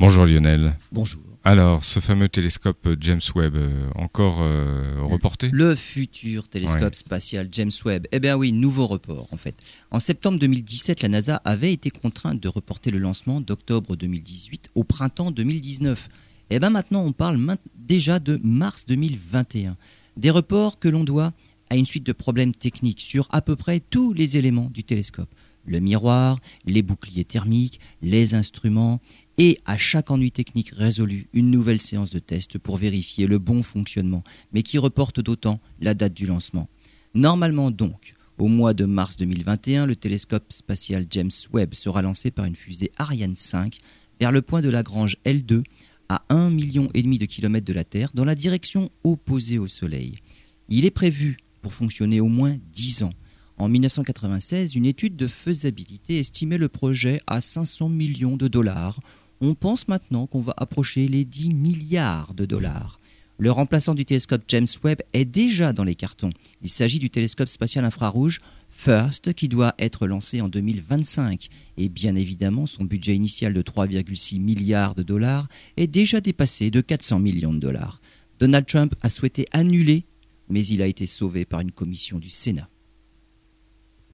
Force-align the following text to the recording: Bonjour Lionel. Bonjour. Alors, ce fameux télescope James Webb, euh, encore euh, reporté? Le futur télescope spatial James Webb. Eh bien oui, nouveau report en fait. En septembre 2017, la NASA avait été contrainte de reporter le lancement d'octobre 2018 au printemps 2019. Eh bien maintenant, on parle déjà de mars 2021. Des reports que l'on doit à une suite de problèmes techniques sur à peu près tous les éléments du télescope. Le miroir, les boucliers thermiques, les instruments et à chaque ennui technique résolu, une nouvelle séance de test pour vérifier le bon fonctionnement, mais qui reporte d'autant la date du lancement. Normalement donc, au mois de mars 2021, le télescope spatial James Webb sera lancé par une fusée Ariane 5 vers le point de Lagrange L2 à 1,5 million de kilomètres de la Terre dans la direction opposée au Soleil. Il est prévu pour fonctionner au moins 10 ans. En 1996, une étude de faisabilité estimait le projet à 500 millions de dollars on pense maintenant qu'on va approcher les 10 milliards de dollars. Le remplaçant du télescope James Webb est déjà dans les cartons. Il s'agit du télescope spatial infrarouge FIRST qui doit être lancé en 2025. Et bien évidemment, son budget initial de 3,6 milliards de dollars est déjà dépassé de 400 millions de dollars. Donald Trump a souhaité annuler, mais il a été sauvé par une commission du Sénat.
Bonjour 0.00 0.24
Lionel. 0.24 0.78
Bonjour. 0.92 1.20
Alors, 1.44 1.84
ce 1.84 2.00
fameux 2.00 2.30
télescope 2.30 2.88
James 3.00 3.20
Webb, 3.34 3.54
euh, 3.54 3.90
encore 3.96 4.38
euh, 4.40 4.96
reporté? 5.02 5.50
Le 5.52 5.74
futur 5.74 6.48
télescope 6.48 6.94
spatial 6.94 7.48
James 7.52 7.70
Webb. 7.84 8.06
Eh 8.10 8.18
bien 8.18 8.34
oui, 8.34 8.50
nouveau 8.52 8.86
report 8.86 9.28
en 9.30 9.36
fait. 9.36 9.54
En 9.90 10.00
septembre 10.00 10.38
2017, 10.38 11.02
la 11.02 11.10
NASA 11.10 11.36
avait 11.44 11.74
été 11.74 11.90
contrainte 11.90 12.40
de 12.40 12.48
reporter 12.48 12.90
le 12.90 12.98
lancement 12.98 13.42
d'octobre 13.42 13.94
2018 13.94 14.70
au 14.74 14.84
printemps 14.84 15.32
2019. 15.32 16.08
Eh 16.48 16.58
bien 16.58 16.70
maintenant, 16.70 17.04
on 17.04 17.12
parle 17.12 17.38
déjà 17.76 18.20
de 18.20 18.40
mars 18.42 18.86
2021. 18.86 19.76
Des 20.16 20.30
reports 20.30 20.78
que 20.78 20.88
l'on 20.88 21.04
doit 21.04 21.34
à 21.68 21.76
une 21.76 21.84
suite 21.84 22.06
de 22.06 22.12
problèmes 22.12 22.54
techniques 22.54 23.02
sur 23.02 23.28
à 23.32 23.42
peu 23.42 23.54
près 23.54 23.80
tous 23.80 24.14
les 24.14 24.38
éléments 24.38 24.70
du 24.70 24.82
télescope. 24.82 25.28
Le 25.64 25.80
miroir, 25.80 26.38
les 26.64 26.82
boucliers 26.82 27.24
thermiques, 27.24 27.80
les 28.02 28.34
instruments 28.34 29.00
et 29.38 29.58
à 29.64 29.76
chaque 29.76 30.10
ennui 30.10 30.32
technique 30.32 30.70
résolu, 30.70 31.28
une 31.32 31.50
nouvelle 31.50 31.80
séance 31.80 32.10
de 32.10 32.18
test 32.18 32.58
pour 32.58 32.76
vérifier 32.76 33.26
le 33.26 33.38
bon 33.38 33.62
fonctionnement, 33.62 34.22
mais 34.52 34.62
qui 34.62 34.78
reporte 34.78 35.20
d'autant 35.20 35.60
la 35.80 35.94
date 35.94 36.14
du 36.14 36.26
lancement. 36.26 36.68
Normalement 37.14 37.70
donc, 37.70 38.14
au 38.38 38.48
mois 38.48 38.74
de 38.74 38.84
mars 38.84 39.16
2021, 39.16 39.86
le 39.86 39.96
télescope 39.96 40.52
spatial 40.52 41.06
James 41.10 41.30
Webb 41.52 41.74
sera 41.74 42.02
lancé 42.02 42.30
par 42.30 42.44
une 42.44 42.56
fusée 42.56 42.90
Ariane 42.96 43.36
5 43.36 43.78
vers 44.18 44.32
le 44.32 44.42
point 44.42 44.62
de 44.62 44.68
Lagrange 44.68 45.16
L2 45.24 45.62
à 46.08 46.22
1,5 46.30 46.50
million 46.50 46.86
de 46.86 47.24
kilomètres 47.26 47.66
de 47.66 47.72
la 47.72 47.84
Terre 47.84 48.10
dans 48.14 48.24
la 48.24 48.34
direction 48.34 48.90
opposée 49.04 49.58
au 49.58 49.68
Soleil. 49.68 50.16
Il 50.68 50.84
est 50.84 50.90
prévu 50.90 51.36
pour 51.62 51.72
fonctionner 51.72 52.20
au 52.20 52.28
moins 52.28 52.56
10 52.72 53.04
ans. 53.04 53.12
En 53.60 53.68
1996, 53.68 54.74
une 54.74 54.86
étude 54.86 55.16
de 55.16 55.28
faisabilité 55.28 56.18
estimait 56.18 56.58
le 56.58 56.68
projet 56.68 57.20
à 57.26 57.40
500 57.40 57.88
millions 57.88 58.36
de 58.36 58.48
dollars 58.48 59.00
on 59.40 59.54
pense 59.54 59.88
maintenant 59.88 60.26
qu'on 60.26 60.40
va 60.40 60.54
approcher 60.56 61.08
les 61.08 61.24
10 61.24 61.54
milliards 61.54 62.34
de 62.34 62.44
dollars. 62.44 63.00
Le 63.38 63.50
remplaçant 63.50 63.94
du 63.94 64.04
télescope 64.04 64.42
James 64.48 64.66
Webb 64.84 65.00
est 65.14 65.24
déjà 65.24 65.72
dans 65.72 65.84
les 65.84 65.94
cartons. 65.94 66.30
Il 66.62 66.68
s'agit 66.68 66.98
du 66.98 67.08
télescope 67.08 67.48
spatial 67.48 67.86
infrarouge 67.86 68.40
FIRST 68.70 69.32
qui 69.32 69.48
doit 69.48 69.74
être 69.78 70.06
lancé 70.06 70.42
en 70.42 70.48
2025. 70.48 71.48
Et 71.78 71.88
bien 71.88 72.16
évidemment, 72.16 72.66
son 72.66 72.84
budget 72.84 73.16
initial 73.16 73.54
de 73.54 73.62
3,6 73.62 74.40
milliards 74.40 74.94
de 74.94 75.02
dollars 75.02 75.48
est 75.78 75.86
déjà 75.86 76.20
dépassé 76.20 76.70
de 76.70 76.82
400 76.82 77.18
millions 77.18 77.54
de 77.54 77.60
dollars. 77.60 78.02
Donald 78.40 78.66
Trump 78.66 78.94
a 79.00 79.08
souhaité 79.08 79.46
annuler, 79.52 80.04
mais 80.50 80.64
il 80.66 80.82
a 80.82 80.86
été 80.86 81.06
sauvé 81.06 81.46
par 81.46 81.60
une 81.60 81.72
commission 81.72 82.18
du 82.18 82.28
Sénat. 82.28 82.68